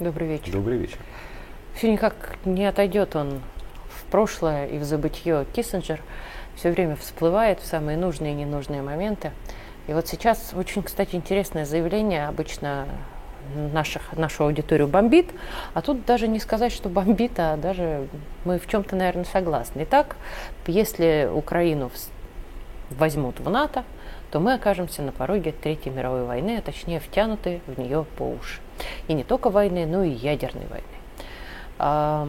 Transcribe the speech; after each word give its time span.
Добрый 0.00 0.28
вечер. 0.28 0.52
Добрый 0.52 0.78
вечер. 0.78 0.96
Все 1.74 1.92
никак 1.92 2.38
не 2.46 2.64
отойдет 2.64 3.14
он 3.16 3.42
в 3.90 4.04
прошлое 4.10 4.66
и 4.66 4.78
в 4.78 4.84
забытье. 4.84 5.44
Киссинджер 5.52 6.00
все 6.56 6.70
время 6.70 6.96
всплывает 6.96 7.60
в 7.60 7.66
самые 7.66 7.98
нужные 7.98 8.32
и 8.32 8.34
ненужные 8.34 8.80
моменты. 8.80 9.32
И 9.88 9.92
вот 9.92 10.08
сейчас 10.08 10.54
очень, 10.54 10.82
кстати, 10.82 11.16
интересное 11.16 11.66
заявление. 11.66 12.28
Обычно 12.28 12.88
наших, 13.54 14.16
нашу 14.16 14.44
аудиторию 14.44 14.88
бомбит, 14.88 15.26
а 15.74 15.82
тут 15.82 16.06
даже 16.06 16.28
не 16.28 16.40
сказать, 16.40 16.72
что 16.72 16.88
бомбит, 16.88 17.32
а 17.36 17.58
даже 17.58 18.08
мы 18.46 18.58
в 18.58 18.66
чем-то, 18.66 18.96
наверное, 18.96 19.24
согласны. 19.24 19.82
Итак, 19.82 20.16
если 20.66 21.28
Украину 21.30 21.90
возьмут 22.88 23.38
в 23.38 23.50
НАТО, 23.50 23.84
то 24.30 24.40
мы 24.40 24.54
окажемся 24.54 25.02
на 25.02 25.12
пороге 25.12 25.52
Третьей 25.52 25.92
мировой 25.92 26.24
войны, 26.24 26.56
а 26.56 26.62
точнее 26.62 27.00
втянуты 27.00 27.60
в 27.66 27.78
нее 27.78 28.06
по 28.16 28.22
уши. 28.22 28.60
И 29.08 29.14
не 29.14 29.24
только 29.24 29.50
войны, 29.50 29.86
но 29.86 30.02
и 30.02 30.10
ядерной 30.10 30.66
войны. 30.66 30.84
А, 31.78 32.28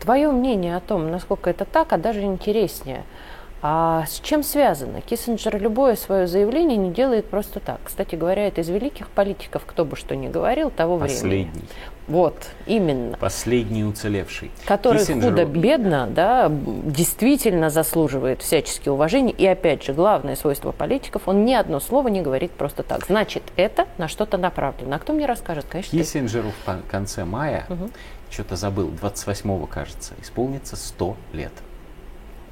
твое 0.00 0.30
мнение 0.30 0.76
о 0.76 0.80
том, 0.80 1.10
насколько 1.10 1.50
это 1.50 1.64
так, 1.64 1.92
а 1.92 1.98
даже 1.98 2.22
интереснее– 2.22 3.04
а 3.64 4.04
с 4.06 4.18
чем 4.18 4.42
связано? 4.42 5.00
Киссинджер 5.00 5.56
любое 5.60 5.94
свое 5.94 6.26
заявление 6.26 6.76
не 6.76 6.90
делает 6.90 7.26
просто 7.26 7.60
так. 7.60 7.78
Кстати 7.84 8.16
говоря, 8.16 8.48
это 8.48 8.60
из 8.60 8.68
великих 8.68 9.08
политиков, 9.08 9.62
кто 9.64 9.84
бы 9.84 9.94
что 9.94 10.16
ни 10.16 10.26
говорил, 10.26 10.68
того 10.68 10.98
Последний. 10.98 11.44
времени. 11.44 11.68
Вот, 12.08 12.48
именно. 12.66 13.16
Последний 13.18 13.84
уцелевший. 13.84 14.50
Который 14.66 14.98
Киссинджер... 14.98 15.30
худо-бедно, 15.30 16.08
да, 16.10 16.50
действительно 16.50 17.70
заслуживает 17.70 18.42
всячески 18.42 18.88
уважения. 18.88 19.32
И 19.32 19.46
опять 19.46 19.84
же, 19.84 19.92
главное 19.92 20.34
свойство 20.34 20.72
политиков, 20.72 21.22
он 21.26 21.44
ни 21.44 21.54
одно 21.54 21.78
слово 21.78 22.08
не 22.08 22.20
говорит 22.20 22.50
просто 22.50 22.82
так. 22.82 23.06
Значит, 23.06 23.44
это 23.54 23.86
на 23.96 24.08
что-то 24.08 24.38
направлено. 24.38 24.96
А 24.96 24.98
кто 24.98 25.12
мне 25.12 25.26
расскажет? 25.26 25.66
Конечно, 25.70 25.96
Киссинджеру 25.96 26.50
ты. 26.66 26.72
в 26.72 26.90
конце 26.90 27.24
мая, 27.24 27.66
угу. 27.68 27.90
что-то 28.28 28.56
забыл, 28.56 28.90
28-го, 28.90 29.66
кажется, 29.66 30.14
исполнится 30.20 30.74
100 30.74 31.16
лет. 31.32 31.52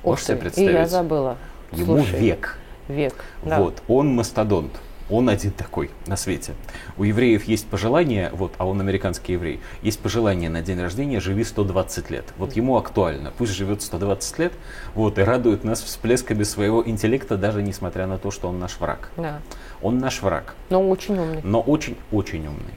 Можешь 0.05 0.25
себе 0.27 0.37
представить? 0.37 0.71
И 0.71 0.73
я 0.73 0.87
забыла. 0.87 1.37
Ему 1.73 1.97
Слушай, 1.97 2.21
век. 2.21 2.59
Век. 2.89 3.15
Да. 3.43 3.61
Вот, 3.61 3.83
он 3.89 4.15
мастодонт. 4.15 4.73
Он 5.11 5.29
один 5.29 5.51
такой 5.51 5.91
на 6.07 6.17
свете. 6.17 6.55
У 6.97 7.03
евреев 7.03 7.45
есть 7.45 7.67
пожелание, 7.67 8.31
вот, 8.33 8.53
а 8.59 8.67
он 8.67 8.81
американский 8.81 9.33
еврей, 9.33 9.61
есть 9.83 9.99
пожелание 9.99 10.49
на 10.49 10.63
день 10.63 10.81
рождения 10.81 11.19
«Живи 11.19 11.43
120 11.43 12.11
лет». 12.11 12.25
Вот 12.39 12.53
ему 12.53 12.77
актуально, 12.77 13.33
пусть 13.37 13.53
живет 13.53 13.83
120 13.83 14.39
лет, 14.39 14.53
вот, 14.95 15.19
и 15.19 15.23
радует 15.23 15.65
нас 15.65 15.83
всплесками 15.83 16.45
своего 16.45 16.87
интеллекта, 16.87 17.37
даже 17.37 17.61
несмотря 17.61 18.07
на 18.07 18.19
то, 18.19 18.31
что 18.31 18.49
он 18.49 18.61
наш 18.61 18.79
враг. 18.79 19.11
Да. 19.17 19.41
Он 19.83 19.99
наш 19.99 20.23
враг. 20.23 20.55
Но 20.69 20.89
очень 20.89 21.19
умный. 21.19 21.41
Но 21.43 21.61
очень-очень 21.61 22.47
умный. 22.47 22.75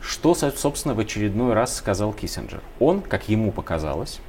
Что, 0.00 0.34
собственно, 0.34 0.94
в 0.94 1.00
очередной 1.00 1.54
раз 1.54 1.74
сказал 1.74 2.12
Киссинджер? 2.12 2.60
Он, 2.78 3.00
как 3.00 3.28
ему 3.28 3.50
показалось, 3.50 4.20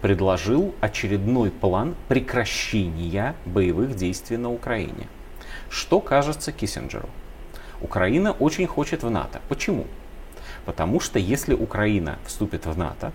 предложил 0.00 0.74
очередной 0.80 1.50
план 1.50 1.94
прекращения 2.08 3.34
боевых 3.44 3.96
действий 3.96 4.36
на 4.36 4.52
Украине. 4.52 5.08
Что 5.70 6.00
кажется 6.00 6.52
Киссинджеру? 6.52 7.08
Украина 7.80 8.32
очень 8.32 8.66
хочет 8.66 9.02
в 9.02 9.10
НАТО. 9.10 9.40
Почему? 9.48 9.86
Потому 10.64 11.00
что 11.00 11.18
если 11.18 11.54
Украина 11.54 12.18
вступит 12.24 12.66
в 12.66 12.76
НАТО, 12.76 13.12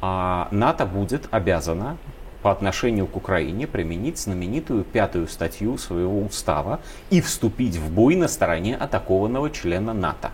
а 0.00 0.48
НАТО 0.50 0.86
будет 0.86 1.28
обязана 1.30 1.98
по 2.42 2.50
отношению 2.50 3.06
к 3.06 3.16
Украине 3.16 3.66
применить 3.66 4.18
знаменитую 4.18 4.84
пятую 4.84 5.28
статью 5.28 5.76
своего 5.76 6.22
устава 6.22 6.80
и 7.10 7.20
вступить 7.20 7.76
в 7.76 7.92
бой 7.92 8.16
на 8.16 8.28
стороне 8.28 8.76
атакованного 8.76 9.50
члена 9.50 9.92
НАТО. 9.92 10.30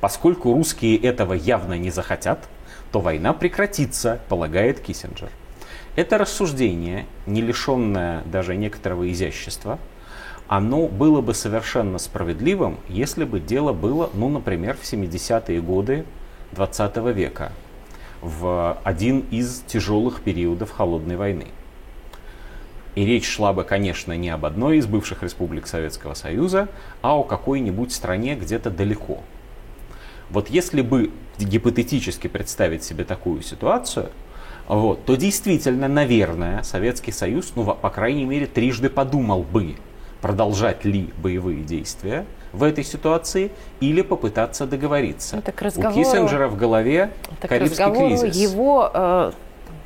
Поскольку 0.00 0.54
русские 0.54 0.96
этого 0.96 1.34
явно 1.34 1.78
не 1.78 1.90
захотят, 1.90 2.48
то 2.92 3.00
война 3.00 3.32
прекратится, 3.32 4.20
полагает 4.28 4.78
Киссинджер. 4.80 5.30
Это 5.96 6.18
рассуждение, 6.18 7.06
не 7.26 7.40
лишенное 7.40 8.22
даже 8.24 8.54
некоторого 8.54 9.10
изящества, 9.10 9.78
оно 10.46 10.86
было 10.86 11.22
бы 11.22 11.34
совершенно 11.34 11.98
справедливым, 11.98 12.78
если 12.88 13.24
бы 13.24 13.40
дело 13.40 13.72
было, 13.72 14.10
ну, 14.12 14.28
например, 14.28 14.76
в 14.76 14.82
70-е 14.82 15.60
годы 15.62 16.04
20 16.52 16.96
века, 17.14 17.52
в 18.20 18.78
один 18.84 19.20
из 19.30 19.62
тяжелых 19.66 20.20
периодов 20.20 20.70
холодной 20.70 21.16
войны. 21.16 21.46
И 22.94 23.06
речь 23.06 23.26
шла 23.26 23.54
бы, 23.54 23.64
конечно, 23.64 24.12
не 24.14 24.28
об 24.28 24.44
одной 24.44 24.76
из 24.76 24.86
бывших 24.86 25.22
республик 25.22 25.66
Советского 25.66 26.12
Союза, 26.12 26.68
а 27.00 27.16
о 27.16 27.22
какой-нибудь 27.22 27.90
стране 27.90 28.34
где-то 28.34 28.70
далеко. 28.70 29.20
Вот 30.32 30.48
если 30.48 30.80
бы 30.80 31.10
гипотетически 31.38 32.26
представить 32.26 32.82
себе 32.82 33.04
такую 33.04 33.42
ситуацию, 33.42 34.10
вот, 34.66 35.04
то 35.04 35.16
действительно, 35.16 35.88
наверное, 35.88 36.62
Советский 36.62 37.12
Союз, 37.12 37.52
ну, 37.54 37.64
по 37.64 37.90
крайней 37.90 38.24
мере, 38.24 38.46
трижды 38.46 38.88
подумал 38.88 39.42
бы, 39.42 39.76
продолжать 40.22 40.84
ли 40.86 41.10
боевые 41.18 41.62
действия 41.62 42.24
в 42.52 42.62
этой 42.62 42.84
ситуации 42.84 43.50
или 43.80 44.00
попытаться 44.00 44.66
договориться. 44.66 45.36
Это 45.36 45.52
к 45.52 45.60
разговору, 45.60 46.00
У 46.00 46.02
Киссинджера 46.02 46.48
в 46.48 46.56
голове 46.56 47.10
это 47.38 47.48
Карибский 47.48 47.84
к 47.84 47.94
кризис. 47.94 48.36
его 48.36 48.90
э, 48.92 49.32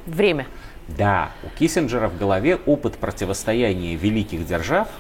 время. 0.07 0.47
Да, 0.89 1.31
у 1.43 1.59
Киссинджера 1.59 2.09
в 2.09 2.19
голове 2.19 2.61
опыт 2.67 2.95
противостояния 2.95 3.97
великих 3.97 4.47
держав– 4.47 4.89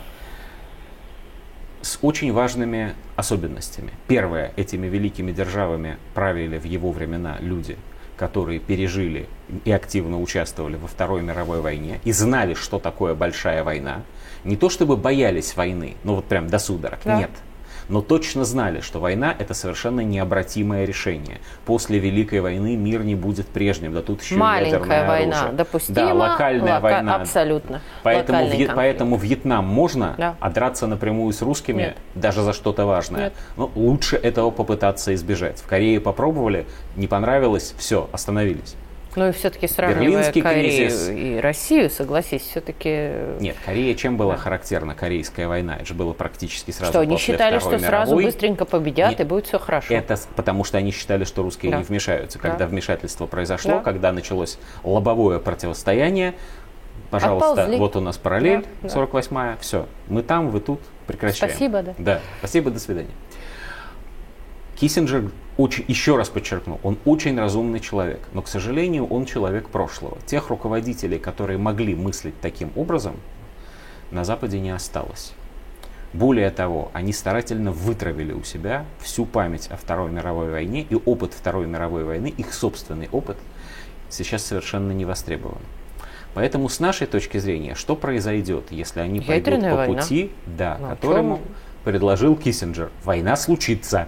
с 1.86 1.98
очень 2.02 2.32
важными 2.32 2.94
особенностями. 3.14 3.92
Первое, 4.08 4.52
этими 4.56 4.88
великими 4.88 5.30
державами 5.30 5.98
правили 6.14 6.58
в 6.58 6.64
его 6.64 6.91
времена 6.91 7.36
люди, 7.41 7.76
которые 8.16 8.58
пережили 8.58 9.28
и 9.64 9.70
активно 9.70 10.20
участвовали 10.20 10.76
во 10.76 10.88
Второй 10.88 11.22
мировой 11.22 11.60
войне 11.60 12.00
и 12.04 12.10
знали, 12.10 12.54
что 12.54 12.80
такое 12.80 13.14
большая 13.14 13.62
война. 13.62 14.02
Не 14.42 14.56
то 14.56 14.69
чтобы 14.69 14.96
боялись 14.96 15.56
войны, 15.56 15.96
ну 16.02 16.16
вот 16.16 16.25
прям 16.25 16.48
до 16.48 16.58
судорог, 16.58 16.98
да. 17.04 17.19
нет 17.19 17.30
но 17.88 18.00
точно 18.02 18.44
знали, 18.44 18.80
что 18.80 18.98
война 19.00 19.34
это 19.38 19.54
совершенно 19.54 20.00
необратимое 20.00 20.84
решение. 20.84 21.38
После 21.64 21.98
Великой 21.98 22.41
войны 22.41 22.76
мир 22.76 23.04
не 23.04 23.14
будет 23.14 23.47
прежним, 23.47 23.92
да 23.92 24.02
тут 24.02 24.22
еще 24.22 24.36
Маленькая 24.36 25.06
война, 25.06 25.36
оружие. 25.41 25.56
допустима. 25.56 25.94
Да, 25.96 26.14
локальная 26.14 26.75
лока- 26.76 26.80
война. 26.82 27.14
Абсолютно. 27.16 27.80
Поэтому, 28.02 28.48
Вьет, 28.48 28.72
поэтому 28.75 29.16
Вьетнам 29.16 29.64
можно, 29.66 30.14
да. 30.19 30.36
а 30.41 30.50
драться 30.50 30.86
напрямую 30.86 31.32
с 31.32 31.42
русскими 31.42 31.78
Нет. 31.82 31.96
даже 32.14 32.42
за 32.42 32.52
что-то 32.52 32.86
важное. 32.86 33.25
Нет. 33.25 33.34
Но 33.56 33.70
лучше 33.75 34.16
этого 34.16 34.50
попытаться 34.50 35.14
избежать. 35.14 35.60
В 35.60 35.66
Корее 35.66 36.00
попробовали, 36.00 36.66
не 36.96 37.06
понравилось, 37.06 37.75
все, 37.78 38.08
остановились. 38.12 38.75
Ну 39.16 39.28
и 39.28 39.32
все-таки 39.32 39.66
сравнивая 39.66 40.31
Корею 40.31 40.88
кризис. 40.88 41.09
и 41.09 41.41
Россию, 41.41 41.88
согласись, 41.88 42.43
все-таки... 42.43 43.12
Нет, 43.41 43.56
Корея 43.65 43.94
чем 43.94 44.19
была 44.19 44.34
да. 44.34 44.41
характерна 44.41 44.94
Корейская 44.94 45.49
война? 45.49 45.77
Это 45.77 45.87
же 45.87 45.94
было 45.94 46.12
практически 46.12 46.71
сразу 46.71 46.93
Что, 46.93 47.00
они 47.00 47.15
после 47.15 47.34
считали, 47.34 47.59
Второй 47.59 47.78
что 47.78 47.87
сразу 47.87 48.10
мировой. 48.12 48.25
быстренько 48.26 48.65
победят 48.66 49.10
Нет, 49.10 49.21
и 49.21 49.25
будет 49.25 49.47
все 49.47 49.59
хорошо? 49.59 49.94
Это 49.94 50.19
потому, 50.37 50.65
что 50.65 50.76
они 50.76 50.91
считали, 50.91 51.25
что 51.25 51.43
русские 51.43 51.72
да. 51.72 51.78
не 51.78 51.84
вмешаются. 51.84 52.38
Когда 52.38 52.59
да. 52.59 52.66
вмешательство 52.66 53.25
произошло, 53.26 53.72
да. 53.72 53.81
когда 53.81 54.12
началось 54.12 54.59
лобовое 54.84 55.38
противостояние, 55.38 56.34
пожалуйста, 57.10 57.53
Отползли. 57.53 57.78
вот 57.78 57.97
у 57.97 58.00
нас 58.00 58.19
параллель, 58.19 58.66
да, 58.82 58.88
48-я, 58.88 59.56
все, 59.62 59.87
мы 60.09 60.22
там, 60.22 60.50
вы 60.50 60.60
тут, 60.60 60.81
прекращаем. 61.06 61.50
Спасибо, 61.50 61.82
да. 61.82 61.94
Да, 61.97 62.21
спасибо, 62.41 62.71
до 62.71 62.81
свидания. 62.81 63.10
Киссинджер 64.78 65.31
очень, 65.56 65.84
еще 65.89 66.17
раз 66.17 66.28
подчеркну, 66.28 66.78
он 66.83 66.99
очень 67.05 67.39
разумный 67.39 67.81
человек, 67.81 68.21
но, 68.33 68.43
к 68.43 68.49
сожалению, 68.49 69.06
он 69.06 69.25
человек 69.25 69.69
прошлого. 69.69 70.19
Тех 70.27 70.50
руководителей, 70.50 71.19
которые 71.19 71.59
могли 71.59 71.94
мыслить 71.94 72.38
таким 72.41 72.70
образом, 72.76 73.17
на 74.11 74.25
Западе 74.25 74.61
не 74.61 74.70
осталось. 74.70 75.32
Более 76.12 76.50
того, 76.50 76.91
они 76.94 77.12
старательно 77.12 77.73
вытравили 77.73 78.32
у 78.32 78.43
себя 78.44 78.85
всю 79.00 79.26
память 79.26 79.69
о 79.70 79.76
Второй 79.76 80.11
мировой 80.11 80.50
войне 80.50 80.87
и 80.88 80.94
опыт 80.94 81.35
Второй 81.35 81.67
мировой 81.67 82.05
войны, 82.05 82.32
их 82.37 82.55
собственный 82.55 83.09
опыт, 83.12 83.37
сейчас 84.09 84.44
совершенно 84.44 84.93
не 84.93 85.05
востребован. 85.05 85.59
Поэтому 86.35 86.69
с 86.69 86.81
нашей 86.81 87.06
точки 87.06 87.38
зрения, 87.38 87.75
что 87.75 87.97
произойдет, 87.97 88.67
если 88.70 89.00
они 89.00 89.20
Ядерная 89.20 89.43
пойдут 89.43 89.70
по 89.70 89.76
война. 89.76 90.02
пути, 90.02 90.31
да, 90.47 90.76
Ну, 90.79 90.88
которому 90.91 91.37
чем? 91.37 91.44
предложил 91.85 92.37
Киссинджер? 92.37 92.91
Война 93.05 93.37
случится. 93.37 94.06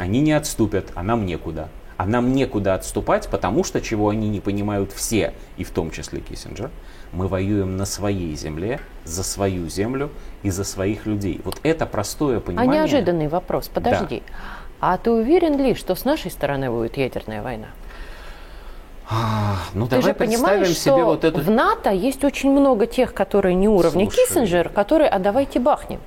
Они 0.00 0.20
не 0.20 0.32
отступят, 0.32 0.92
а 0.94 1.02
нам 1.02 1.26
некуда. 1.26 1.68
А 1.96 2.06
нам 2.06 2.32
некуда 2.32 2.74
отступать, 2.74 3.28
потому 3.28 3.62
что, 3.62 3.82
чего 3.82 4.08
они 4.08 4.30
не 4.30 4.40
понимают 4.40 4.90
все, 4.92 5.34
и 5.58 5.64
в 5.64 5.70
том 5.70 5.90
числе 5.90 6.20
Киссинджер, 6.20 6.70
мы 7.12 7.28
воюем 7.28 7.76
на 7.76 7.84
своей 7.84 8.34
земле, 8.36 8.80
за 9.04 9.22
свою 9.22 9.68
землю 9.68 10.08
и 10.42 10.48
за 10.48 10.64
своих 10.64 11.04
людей. 11.04 11.42
Вот 11.44 11.60
это 11.62 11.84
простое 11.84 12.38
А 12.38 12.40
понимание. 12.40 12.74
неожиданный 12.80 13.28
вопрос, 13.28 13.68
подожди. 13.68 14.22
А 14.80 14.96
ты 14.96 15.10
уверен 15.10 15.58
ли, 15.58 15.74
что 15.74 15.94
с 15.94 16.06
нашей 16.06 16.30
стороны 16.30 16.70
будет 16.70 16.96
ядерная 16.96 17.42
война? 17.42 17.66
А, 19.10 19.56
ну 19.74 19.84
Ты 19.84 19.96
давай 19.96 20.04
же 20.04 20.14
понимаешь, 20.14 20.66
представим 20.66 20.74
что 20.74 20.82
себе 20.82 21.04
вот 21.04 21.24
эту... 21.24 21.40
в 21.40 21.50
НАТО 21.50 21.90
есть 21.90 22.24
очень 22.24 22.50
много 22.50 22.86
тех, 22.86 23.12
которые 23.12 23.56
не 23.56 23.68
уровня 23.68 24.08
Слушай. 24.08 24.26
Киссинджер, 24.26 24.68
которые 24.70 25.10
«а 25.10 25.18
давайте 25.18 25.58
бахнем». 25.58 26.00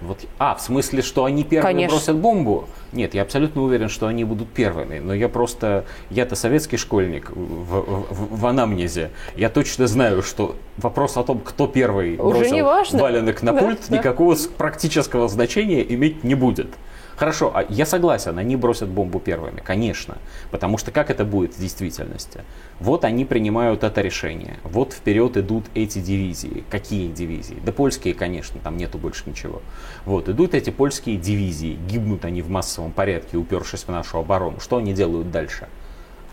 Вот, 0.00 0.18
а, 0.38 0.54
в 0.54 0.60
смысле, 0.60 1.02
что 1.02 1.24
они 1.24 1.44
первыми 1.44 1.72
Конечно. 1.72 1.96
бросят 1.96 2.16
бомбу? 2.16 2.68
Нет, 2.92 3.14
я 3.14 3.22
абсолютно 3.22 3.62
уверен, 3.62 3.88
что 3.88 4.06
они 4.06 4.24
будут 4.24 4.48
первыми. 4.48 4.98
Но 4.98 5.14
я 5.14 5.28
просто, 5.28 5.84
я-то 6.10 6.36
советский 6.36 6.76
школьник 6.76 7.30
в, 7.30 8.04
в, 8.10 8.40
в 8.40 8.46
анамнезе. 8.46 9.10
Я 9.36 9.48
точно 9.48 9.86
знаю, 9.86 10.22
что 10.22 10.56
вопрос 10.76 11.16
о 11.16 11.24
том, 11.24 11.40
кто 11.40 11.66
первый 11.66 12.16
Уже 12.18 12.38
бросил 12.50 12.98
валенок 13.00 13.42
на 13.42 13.52
Да, 13.52 13.60
пульт, 13.60 13.80
да. 13.88 13.98
никакого 13.98 14.36
практического 14.56 15.28
значения 15.28 15.82
иметь 15.82 16.22
не 16.24 16.34
будет. 16.34 16.68
Хорошо, 17.16 17.52
а 17.54 17.64
я 17.68 17.86
согласен, 17.86 18.38
они 18.38 18.56
бросят 18.56 18.88
бомбу 18.88 19.20
первыми, 19.20 19.60
конечно. 19.60 20.18
Потому 20.50 20.78
что 20.78 20.90
как 20.90 21.10
это 21.10 21.24
будет 21.24 21.54
в 21.54 21.60
действительности? 21.60 22.40
Вот 22.80 23.04
они 23.04 23.24
принимают 23.24 23.84
это 23.84 24.00
решение. 24.00 24.58
Вот 24.64 24.92
вперед 24.92 25.36
идут 25.36 25.66
эти 25.74 26.00
дивизии. 26.00 26.64
Какие 26.70 27.12
дивизии? 27.12 27.58
Да 27.64 27.72
польские, 27.72 28.14
конечно, 28.14 28.60
там 28.60 28.76
нету 28.76 28.98
больше 28.98 29.22
ничего. 29.26 29.62
Вот, 30.04 30.28
идут 30.28 30.54
эти 30.54 30.70
польские 30.70 31.16
дивизии. 31.16 31.78
Гибнут 31.88 32.24
они 32.24 32.42
в 32.42 32.50
массовом 32.50 32.92
порядке, 32.92 33.36
упершись 33.36 33.84
в 33.84 33.88
нашу 33.88 34.18
оборону. 34.18 34.58
Что 34.60 34.78
они 34.78 34.92
делают 34.92 35.30
дальше? 35.30 35.68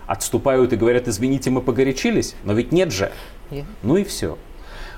Отступают 0.08 0.74
и 0.74 0.76
говорят, 0.76 1.08
извините, 1.08 1.52
мы 1.52 1.62
погорячились? 1.62 2.36
Но 2.44 2.54
ведь 2.54 2.72
нет 2.72 2.92
же. 2.92 3.12
Нет. 3.52 3.66
Ну 3.84 3.98
и 3.98 4.04
все. 4.04 4.38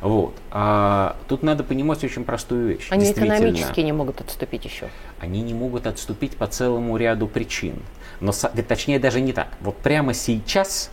Вот. 0.04 0.34
А 0.52 1.16
тут 1.30 1.44
надо 1.44 1.64
понимать 1.64 2.04
очень 2.04 2.26
простую 2.26 2.68
вещь. 2.68 2.88
Они 2.92 3.10
экономически 3.10 3.80
не 3.80 3.94
могут 3.94 4.20
отступить 4.20 4.66
еще. 4.66 4.90
они 5.20 5.42
не 5.42 5.54
могут 5.54 5.88
отступить 5.88 6.36
по 6.36 6.46
целому 6.46 6.98
ряду 6.98 7.26
причин. 7.28 7.78
Но, 8.20 8.34
точнее, 8.68 9.00
даже 9.00 9.22
не 9.22 9.32
так. 9.32 9.48
Вот 9.62 9.78
прямо 9.78 10.14
сейчас 10.14 10.92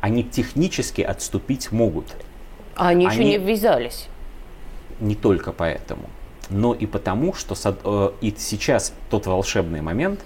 они 0.00 0.22
технически 0.22 1.02
отступить 1.02 1.72
могут. 1.72 2.06
А 2.76 2.88
они, 2.88 3.06
еще 3.06 3.16
Они- 3.20 3.30
не 3.30 3.38
ввязались. 3.38 4.06
Не 5.00 5.16
только 5.16 5.50
поэтому, 5.52 6.08
но 6.48 6.72
и 6.74 6.86
потому, 6.86 7.34
что 7.34 7.56
э, 7.84 8.10
и 8.20 8.32
сейчас 8.38 8.92
тот 9.10 9.26
волшебный 9.26 9.80
момент, 9.80 10.20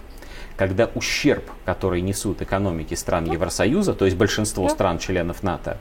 когда 0.56 0.90
ущерб, 0.94 1.44
который 1.64 2.02
несут 2.02 2.42
экономики 2.42 2.92
стран 2.94 3.24
Евросоюза, 3.30 3.94
то 3.94 4.04
есть 4.04 4.18
большинство 4.18 4.64
Да. 4.64 4.70
стран-членов 4.74 5.42
НАТО, 5.42 5.78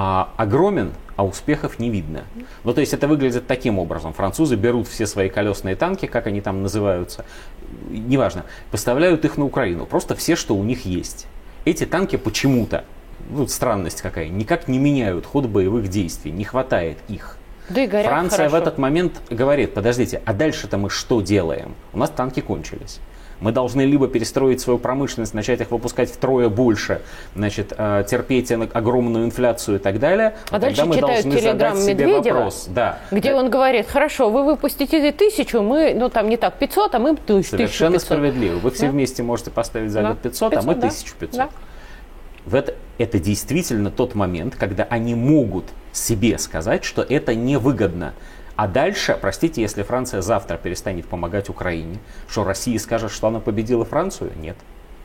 а, 0.00 0.32
огромен, 0.36 0.92
а 1.16 1.26
успехов 1.26 1.80
не 1.80 1.90
видно. 1.90 2.22
Ну, 2.62 2.72
то 2.72 2.80
есть 2.80 2.94
это 2.94 3.08
выглядит 3.08 3.48
таким 3.48 3.80
образом. 3.80 4.12
Французы 4.12 4.54
берут 4.54 4.86
все 4.86 5.08
свои 5.08 5.28
колесные 5.28 5.74
танки, 5.74 6.06
как 6.06 6.28
они 6.28 6.40
там 6.40 6.62
называются, 6.62 7.24
неважно, 7.90 8.44
поставляют 8.70 9.24
их 9.24 9.36
на 9.36 9.44
Украину. 9.44 9.86
Просто 9.86 10.14
все, 10.14 10.36
что 10.36 10.54
у 10.54 10.62
них 10.62 10.86
есть. 10.86 11.26
Эти 11.64 11.84
танки 11.84 12.14
почему-то, 12.14 12.84
ну, 13.28 13.48
странность 13.48 14.00
какая, 14.00 14.28
никак 14.28 14.68
не 14.68 14.78
меняют 14.78 15.26
ход 15.26 15.46
боевых 15.46 15.88
действий, 15.88 16.30
не 16.30 16.44
хватает 16.44 16.98
их. 17.08 17.36
Да 17.68 17.82
и 17.82 17.88
горят 17.88 18.06
Франция 18.06 18.46
в 18.46 18.52
хорошо. 18.52 18.68
этот 18.68 18.78
момент 18.78 19.20
говорит, 19.30 19.74
подождите, 19.74 20.22
а 20.24 20.32
дальше-то 20.32 20.78
мы 20.78 20.90
что 20.90 21.22
делаем? 21.22 21.74
У 21.92 21.98
нас 21.98 22.10
танки 22.10 22.40
кончились. 22.40 23.00
Мы 23.40 23.52
должны 23.52 23.82
либо 23.82 24.08
перестроить 24.08 24.60
свою 24.60 24.78
промышленность, 24.78 25.32
начать 25.32 25.60
их 25.60 25.70
выпускать 25.70 26.10
втрое 26.10 26.48
больше, 26.48 27.02
значит, 27.36 27.72
э, 27.76 28.04
терпеть 28.08 28.50
огромную 28.50 29.26
инфляцию 29.26 29.76
и 29.76 29.78
так 29.78 30.00
далее. 30.00 30.34
А 30.50 30.58
дальше 30.58 30.78
тогда 30.78 30.88
мы 30.88 30.94
читают 30.96 31.22
должны 31.24 31.40
телеграмм 31.40 31.76
задать 31.76 31.84
себе 31.96 32.06
Медведева, 32.06 32.34
вопрос. 32.34 32.66
Да. 32.68 32.98
Где 33.12 33.34
он 33.34 33.48
говорит, 33.50 33.86
хорошо, 33.88 34.30
вы 34.30 34.44
выпустите 34.44 35.12
тысячу, 35.12 35.62
мы, 35.62 35.94
ну 35.94 36.08
там 36.08 36.28
не 36.28 36.36
так, 36.36 36.58
500, 36.58 36.94
а 36.96 36.98
мы 36.98 37.14
тысяч- 37.16 37.50
Совершенно 37.50 37.96
1500. 37.98 38.02
справедливо. 38.02 38.58
Вы 38.58 38.70
все 38.72 38.86
Да. 38.86 38.92
вместе 38.92 39.22
можете 39.22 39.50
поставить 39.50 39.90
за 39.92 40.02
Да. 40.02 40.08
год 40.10 40.18
500, 40.18 40.54
а 40.54 40.62
мы 40.62 40.74
500, 40.74 40.80
да. 40.80 40.88
1500. 40.88 41.36
Да. 41.38 41.48
В 42.44 42.54
это, 42.54 42.74
это 42.98 43.18
действительно 43.18 43.90
тот 43.90 44.14
момент, 44.14 44.56
когда 44.56 44.84
они 44.84 45.14
могут 45.14 45.64
себе 45.92 46.38
сказать, 46.38 46.82
что 46.84 47.02
это 47.02 47.34
невыгодно. 47.34 48.14
А 48.58 48.66
дальше, 48.66 49.16
простите, 49.20 49.62
если 49.62 49.84
Франция 49.84 50.20
завтра 50.20 50.56
перестанет 50.56 51.06
помогать 51.06 51.48
Украине, 51.48 52.00
что 52.28 52.42
Россия 52.42 52.76
скажет, 52.80 53.12
что 53.12 53.28
она 53.28 53.38
победила 53.38 53.84
Францию? 53.84 54.32
Нет. 54.34 54.56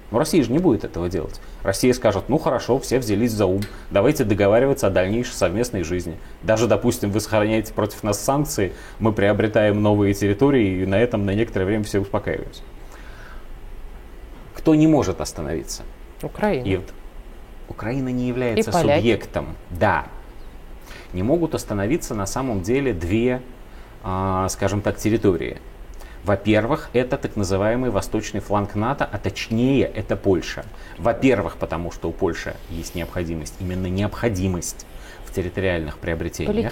Но 0.09 0.17
Россия 0.17 0.44
же 0.44 0.51
не 0.51 0.57
будет 0.57 0.83
этого 0.83 1.07
делать. 1.07 1.39
Россия 1.61 1.94
скажет, 1.94 2.29
ну 2.29 2.39
хорошо, 2.39 2.79
все 2.79 2.97
взялись 2.97 3.31
за 3.31 3.45
ум, 3.45 3.61
давайте 3.91 4.23
договариваться 4.23 4.88
о 4.88 4.89
дальнейшей 4.89 5.33
совместной 5.35 5.83
жизни. 5.83 6.17
Даже, 6.41 6.65
допустим, 6.65 7.11
вы 7.11 7.19
сохраняете 7.19 7.73
против 7.73 8.01
нас 8.01 8.19
санкции, 8.19 8.73
мы 8.97 9.13
приобретаем 9.13 9.83
новые 9.83 10.15
территории, 10.15 10.81
и 10.81 10.85
на 10.88 11.00
этом 11.00 11.23
на 11.23 11.35
некоторое 11.35 11.65
время 11.65 11.83
все 11.83 12.00
успокаиваемся. 12.00 12.63
Кто 14.55 14.73
не 14.73 14.88
может 14.88 15.21
остановиться? 15.21 15.83
Украина. 16.23 16.65
И 16.65 16.77
вот 16.77 16.91
Украина 17.69 18.09
не 18.09 18.29
является 18.29 18.71
субъектом. 18.71 19.55
Да. 19.69 20.07
Не 21.13 21.24
могут 21.24 21.56
остановиться 21.56 22.15
на 22.15 22.25
самом 22.25 22.62
деле 22.62 22.94
две, 22.94 23.42
а, 24.04 24.50
скажем 24.50 24.81
так, 24.81 24.98
территории. 24.98 25.60
Во-первых, 26.24 26.89
это 26.94 27.18
так 27.18 27.36
называемый 27.36 27.89
восточный 27.89 28.39
фланг 28.39 28.75
НАТО, 28.75 29.07
а 29.10 29.18
точнее 29.18 29.83
это 29.86 30.15
Польша. 30.15 30.65
Во-первых, 30.98 31.57
потому 31.57 31.92
что 31.92 32.07
у 32.10 32.12
Польши 32.13 32.56
есть 32.69 32.95
необходимость, 32.95 33.56
именно 33.60 33.88
необходимость 33.88 34.86
в 35.25 35.33
территориальных 35.33 35.98
приобретениях. 35.98 36.71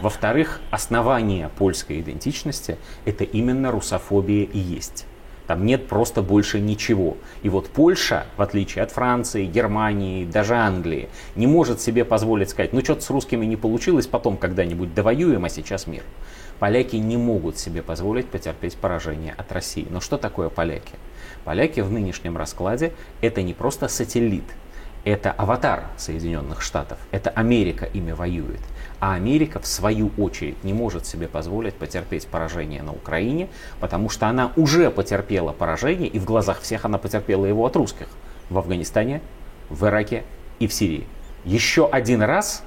Во-вторых, 0.00 0.60
основание 0.70 1.48
польской 1.48 2.00
идентичности 2.00 2.76
это 3.04 3.22
именно 3.22 3.70
русофобия 3.70 4.44
и 4.44 4.58
есть. 4.58 5.06
Там 5.48 5.64
нет 5.64 5.88
просто 5.88 6.20
больше 6.20 6.60
ничего. 6.60 7.16
И 7.42 7.48
вот 7.48 7.70
Польша, 7.70 8.26
в 8.36 8.42
отличие 8.42 8.84
от 8.84 8.92
Франции, 8.92 9.46
Германии, 9.46 10.26
даже 10.26 10.54
Англии, 10.54 11.08
не 11.36 11.46
может 11.46 11.80
себе 11.80 12.04
позволить 12.04 12.50
сказать, 12.50 12.74
ну 12.74 12.84
что-то 12.84 13.00
с 13.00 13.08
русскими 13.08 13.46
не 13.46 13.56
получилось, 13.56 14.06
потом 14.06 14.36
когда-нибудь 14.36 14.92
довоюем, 14.92 15.46
а 15.46 15.48
сейчас 15.48 15.86
мир. 15.86 16.02
Поляки 16.58 16.96
не 16.96 17.16
могут 17.16 17.58
себе 17.58 17.82
позволить 17.82 18.26
потерпеть 18.26 18.76
поражение 18.76 19.34
от 19.38 19.50
России. 19.50 19.86
Но 19.88 20.00
что 20.02 20.18
такое 20.18 20.50
поляки? 20.50 20.96
Поляки 21.44 21.80
в 21.80 21.90
нынешнем 21.90 22.36
раскладе 22.36 22.92
это 23.22 23.40
не 23.40 23.54
просто 23.54 23.88
сателлит, 23.88 24.44
это 25.08 25.32
аватар 25.32 25.84
Соединенных 25.96 26.60
Штатов, 26.60 26.98
это 27.10 27.30
Америка 27.30 27.86
ими 27.86 28.12
воюет. 28.12 28.60
А 29.00 29.14
Америка, 29.14 29.60
в 29.60 29.66
свою 29.66 30.10
очередь, 30.18 30.62
не 30.64 30.72
может 30.72 31.06
себе 31.06 31.28
позволить 31.28 31.74
потерпеть 31.74 32.26
поражение 32.26 32.82
на 32.82 32.92
Украине, 32.92 33.48
потому 33.80 34.10
что 34.10 34.26
она 34.26 34.52
уже 34.56 34.90
потерпела 34.90 35.52
поражение, 35.52 36.08
и 36.08 36.18
в 36.18 36.24
глазах 36.24 36.60
всех 36.60 36.84
она 36.84 36.98
потерпела 36.98 37.46
его 37.46 37.64
от 37.64 37.76
русских 37.76 38.08
в 38.50 38.58
Афганистане, 38.58 39.20
в 39.70 39.86
Ираке 39.86 40.24
и 40.58 40.66
в 40.66 40.72
Сирии. 40.72 41.06
Еще 41.44 41.86
один 41.86 42.22
раз, 42.22 42.62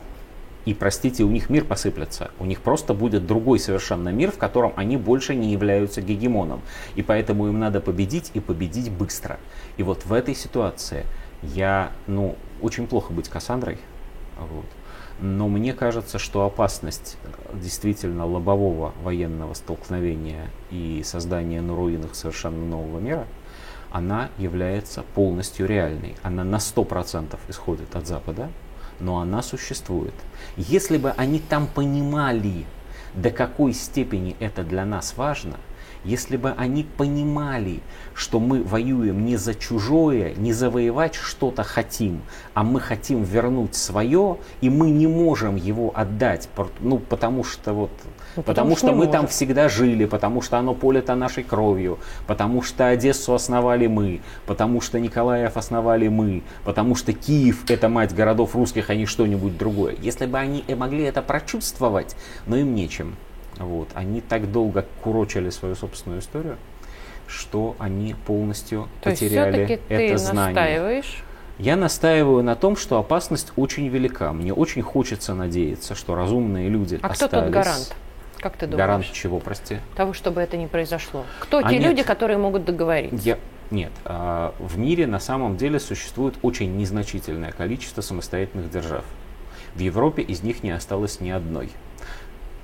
и, 0.65 0.73
простите, 0.73 1.23
у 1.23 1.29
них 1.29 1.49
мир 1.49 1.65
посыплется. 1.65 2.31
У 2.39 2.45
них 2.45 2.61
просто 2.61 2.93
будет 2.93 3.25
другой 3.25 3.59
совершенно 3.59 4.09
мир, 4.09 4.31
в 4.31 4.37
котором 4.37 4.73
они 4.75 4.95
больше 4.95 5.35
не 5.35 5.51
являются 5.51 6.01
гегемоном. 6.01 6.61
И 6.95 7.01
поэтому 7.01 7.47
им 7.47 7.59
надо 7.59 7.81
победить 7.81 8.31
и 8.35 8.39
победить 8.39 8.91
быстро. 8.91 9.39
И 9.77 9.83
вот 9.83 10.05
в 10.05 10.13
этой 10.13 10.35
ситуации 10.35 11.05
я, 11.41 11.91
ну, 12.07 12.35
очень 12.61 12.87
плохо 12.87 13.13
быть 13.13 13.29
Кассандрой. 13.29 13.77
Вот. 14.39 14.65
Но 15.19 15.47
мне 15.47 15.73
кажется, 15.73 16.17
что 16.17 16.45
опасность 16.45 17.17
действительно 17.53 18.25
лобового 18.25 18.93
военного 19.03 19.53
столкновения 19.53 20.49
и 20.71 21.03
создания 21.05 21.61
на 21.61 21.75
руинах 21.75 22.15
совершенно 22.15 22.65
нового 22.65 22.99
мира, 22.99 23.27
она 23.91 24.29
является 24.37 25.03
полностью 25.13 25.67
реальной. 25.67 26.15
Она 26.23 26.43
на 26.43 26.55
100% 26.55 27.37
исходит 27.49 27.95
от 27.95 28.07
Запада, 28.07 28.49
но 28.99 29.19
она 29.19 29.41
существует. 29.43 30.13
Если 30.57 30.97
бы 30.97 31.11
они 31.11 31.39
там 31.39 31.67
понимали, 31.67 32.65
до 33.13 33.29
какой 33.29 33.73
степени 33.73 34.35
это 34.39 34.63
для 34.63 34.85
нас 34.85 35.17
важно, 35.17 35.57
если 36.03 36.37
бы 36.37 36.51
они 36.57 36.83
понимали, 36.83 37.79
что 38.13 38.39
мы 38.39 38.63
воюем 38.63 39.25
не 39.25 39.37
за 39.37 39.53
чужое, 39.53 40.33
не 40.35 40.53
завоевать 40.53 41.15
что-то 41.15 41.63
хотим, 41.63 42.21
а 42.53 42.63
мы 42.63 42.79
хотим 42.79 43.23
вернуть 43.23 43.75
свое, 43.75 44.37
и 44.61 44.69
мы 44.69 44.89
не 44.89 45.07
можем 45.07 45.55
его 45.55 45.91
отдать, 45.95 46.49
ну, 46.79 46.97
потому 46.97 47.43
что 47.43 47.73
вот, 47.73 47.91
Ну, 48.35 48.43
потому, 48.43 48.45
потому 48.45 48.77
что 48.77 48.87
что 48.87 48.95
мы 48.95 49.05
там 49.05 49.21
можем. 49.21 49.27
всегда 49.27 49.69
жили, 49.69 50.05
потому 50.05 50.41
что 50.41 50.57
оно 50.57 50.73
полето 50.73 51.15
нашей 51.15 51.43
кровью, 51.43 51.99
потому 52.27 52.61
что 52.61 52.87
Одессу 52.87 53.33
основали 53.33 53.87
мы, 53.87 54.21
потому 54.45 54.81
что 54.81 54.99
Николаев 54.99 55.57
основали 55.57 56.07
мы, 56.07 56.41
потому 56.63 56.95
что 56.95 57.13
Киев 57.13 57.69
это 57.69 57.89
мать 57.89 58.15
городов 58.15 58.55
русских, 58.55 58.89
а 58.89 58.95
не 58.95 59.05
что-нибудь 59.05 59.57
другое. 59.57 59.95
Если 60.01 60.25
бы 60.25 60.37
они 60.37 60.63
и 60.67 60.75
могли 60.75 61.03
это 61.03 61.21
прочувствовать, 61.21 62.15
но 62.47 62.55
им 62.57 62.73
нечем. 62.73 63.15
Вот. 63.57 63.89
Они 63.93 64.21
так 64.21 64.51
долго 64.51 64.85
курочили 65.03 65.49
свою 65.49 65.75
собственную 65.75 66.21
историю, 66.21 66.57
что 67.27 67.75
они 67.79 68.15
полностью 68.25 68.87
То 69.01 69.09
потеряли 69.11 69.63
это 69.63 69.87
ты 69.87 70.17
знание. 70.17 70.53
настаиваешь. 70.55 71.23
Я 71.57 71.75
настаиваю 71.75 72.43
на 72.43 72.55
том, 72.55 72.75
что 72.75 72.97
опасность 72.97 73.51
очень 73.55 73.87
велика. 73.87 74.33
Мне 74.33 74.53
очень 74.53 74.81
хочется 74.81 75.35
надеяться, 75.35 75.93
что 75.95 76.15
разумные 76.15 76.69
люди 76.69 76.95
А 77.01 77.09
кто 77.09 77.25
остались. 77.25 77.43
тут 77.45 77.53
гарант? 77.53 77.95
Как 78.39 78.53
ты 78.53 78.65
думаешь? 78.65 78.77
Гарант 78.79 79.11
чего, 79.11 79.39
прости? 79.39 79.77
Того, 79.95 80.13
чтобы 80.13 80.41
это 80.41 80.57
не 80.57 80.65
произошло. 80.65 81.23
Кто 81.39 81.59
А 81.59 81.69
те 81.69 81.77
нет. 81.77 81.87
люди, 81.89 82.03
которые 82.03 82.37
могут 82.39 82.65
договориться? 82.65 83.15
Я... 83.27 83.37
Нет, 83.69 83.91
а, 84.03 84.53
в 84.59 84.77
мире 84.77 85.07
на 85.07 85.19
самом 85.19 85.55
деле 85.55 85.79
существует 85.79 86.35
очень 86.41 86.75
незначительное 86.75 87.51
количество 87.51 88.01
самостоятельных 88.01 88.69
держав. 88.69 89.05
В 89.75 89.79
Европе 89.79 90.21
из 90.23 90.43
них 90.43 90.63
не 90.63 90.71
осталось 90.71 91.21
ни 91.21 91.29
одной. 91.29 91.69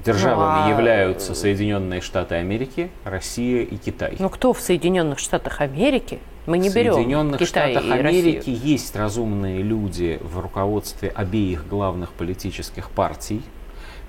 Державами 0.05 0.59
Ну, 0.61 0.65
а- 0.67 0.69
являются 0.69 1.33
Соединенные 1.35 2.01
Штаты 2.01 2.35
Америки, 2.35 2.89
Россия 3.03 3.63
и 3.63 3.77
Китай. 3.77 4.15
Ну 4.19 4.29
кто 4.29 4.53
в 4.53 4.61
Соединенных 4.61 5.19
Штатах 5.19 5.61
Америки? 5.61 6.19
Мы 6.45 6.59
не 6.59 6.69
в 6.69 6.75
берем 6.75 6.93
Соединенных 6.93 7.39
Китай 7.39 7.73
Штатах 7.73 7.89
и 7.89 7.91
Америки 7.99 8.35
Россию. 8.37 8.57
есть 8.63 8.95
разумные 8.95 9.61
люди 9.61 10.19
в 10.21 10.39
руководстве 10.39 11.09
обеих 11.09 11.67
главных 11.67 12.13
политических 12.13 12.89
партий, 12.89 13.41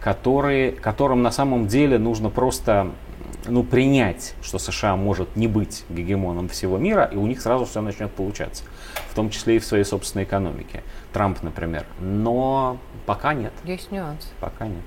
которые, 0.01 0.71
которым 0.73 1.23
на 1.23 1.33
самом 1.33 1.67
деле 1.67 1.99
нужно 1.99 2.31
просто 2.31 2.93
ну, 3.47 3.65
принять, 3.65 4.35
что 4.43 4.59
США 4.59 4.95
может 4.97 5.35
не 5.37 5.49
быть 5.49 5.85
гегемоном 5.89 6.49
всего 6.49 6.79
мира, 6.79 7.05
и 7.11 7.17
у 7.17 7.27
них 7.27 7.41
сразу 7.41 7.65
все 7.65 7.81
начнет 7.81 8.11
получаться, 8.13 8.63
в 9.11 9.15
том 9.15 9.31
числе 9.31 9.57
и 9.57 9.59
в 9.59 9.65
своей 9.65 9.85
собственной 9.85 10.25
экономике. 10.25 10.83
Трамп, 11.13 11.43
например. 11.43 11.87
Но 12.01 12.79
пока 13.07 13.35
нет, 13.35 13.53
Есть 13.65 13.91
нюанс. 13.91 14.33
пока 14.41 14.67
нет. 14.67 14.85